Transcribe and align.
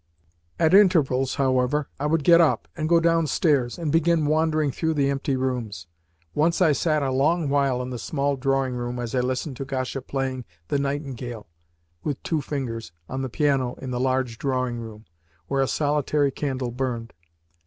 At 0.57 0.73
intervals, 0.73 1.35
however, 1.35 1.87
I 1.99 2.07
would 2.07 2.23
get 2.23 2.41
up, 2.41 2.67
and 2.75 2.89
go 2.89 2.99
downstairs, 2.99 3.77
and 3.77 3.91
begin 3.91 4.25
wandering 4.25 4.71
through 4.71 4.95
the 4.95 5.11
empty 5.11 5.35
rooms. 5.35 5.85
Once 6.33 6.59
I 6.59 6.71
sat 6.71 7.03
a 7.03 7.11
long 7.11 7.49
while 7.49 7.83
in 7.83 7.91
the 7.91 7.99
small 7.99 8.35
drawing 8.35 8.73
room 8.73 8.97
as 8.97 9.13
I 9.13 9.19
listened 9.19 9.57
to 9.57 9.65
Gasha 9.65 10.01
playing 10.01 10.45
"The 10.69 10.79
Nightingale" 10.79 11.45
(with 12.03 12.23
two 12.23 12.41
fingers) 12.41 12.91
on 13.07 13.21
the 13.21 13.29
piano 13.29 13.75
in 13.75 13.91
the 13.91 13.99
large 13.99 14.39
drawing 14.39 14.79
room, 14.79 15.05
where 15.45 15.61
a 15.61 15.67
solitary 15.67 16.31
candle 16.31 16.71
burned. 16.71 17.13